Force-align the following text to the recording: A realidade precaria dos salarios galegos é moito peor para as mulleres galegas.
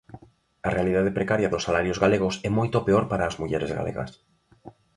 A 0.67 0.69
realidade 0.77 1.15
precaria 1.17 1.51
dos 1.53 1.65
salarios 1.67 2.01
galegos 2.03 2.35
é 2.47 2.49
moito 2.57 2.83
peor 2.87 3.03
para 3.11 3.27
as 3.29 3.35
mulleres 3.41 3.71
galegas. 3.79 4.11